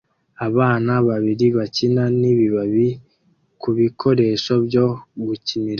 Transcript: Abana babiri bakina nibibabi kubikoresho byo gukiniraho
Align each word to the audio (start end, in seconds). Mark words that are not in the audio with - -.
Abana 0.47 0.93
babiri 1.07 1.45
bakina 1.57 2.03
nibibabi 2.19 2.87
kubikoresho 3.61 4.53
byo 4.65 4.85
gukiniraho 5.25 5.69